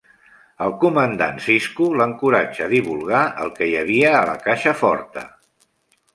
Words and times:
El 0.67 0.71
comandant 0.83 1.37
Sisko 1.47 1.89
l'encoratja 2.01 2.65
a 2.69 2.71
divulgar 2.73 3.21
el 3.45 3.53
que 3.59 3.69
hi 3.69 3.77
havia 3.83 4.17
a 4.23 4.27
la 4.33 4.35
caixa 4.49 4.77
forta. 4.83 5.29